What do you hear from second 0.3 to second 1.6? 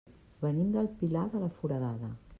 Venim del Pilar de la